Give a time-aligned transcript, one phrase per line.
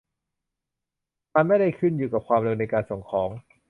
[1.33, 3.29] มันไม่ได้ขึ้นอยู่กับความเร็วในการส่งของ